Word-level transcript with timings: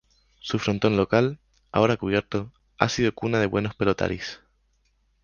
Su 0.39 0.57
frontón 0.57 0.97
local, 0.97 1.37
ahora 1.71 1.95
cubierto, 1.95 2.51
ha 2.79 2.89
sido 2.89 3.13
cuna 3.13 3.39
de 3.39 3.45
buenos 3.45 3.75
pelotaris. 3.75 4.39